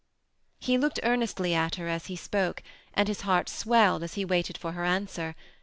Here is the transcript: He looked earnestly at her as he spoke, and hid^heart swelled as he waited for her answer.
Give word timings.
He 0.57 0.79
looked 0.79 0.99
earnestly 1.03 1.53
at 1.53 1.75
her 1.75 1.87
as 1.87 2.07
he 2.07 2.15
spoke, 2.15 2.63
and 2.95 3.07
hid^heart 3.07 3.47
swelled 3.47 4.01
as 4.01 4.15
he 4.15 4.25
waited 4.25 4.57
for 4.57 4.71
her 4.71 4.83
answer. 4.83 5.35